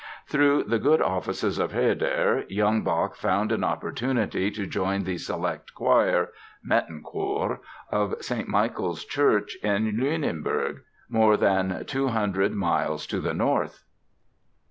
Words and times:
Through 0.25 0.63
the 0.63 0.79
good 0.79 0.99
offices 0.99 1.59
of 1.59 1.73
Herder 1.73 2.45
young 2.47 2.83
Bach 2.83 3.15
found 3.15 3.51
an 3.51 3.63
opportunity 3.63 4.49
to 4.49 4.65
join 4.65 5.03
the 5.03 5.19
select 5.19 5.75
choir 5.75 6.29
(Mettenchor) 6.67 7.59
of 7.91 8.15
St. 8.19 8.47
Michael's 8.47 9.05
Church 9.05 9.55
in 9.61 9.91
Lüneburg, 9.97 10.79
more 11.07 11.37
than 11.37 11.85
two 11.85 12.07
hundred 12.07 12.53
miles 12.55 13.05
to 13.05 13.19
the 13.21 13.35
north. 13.35 13.83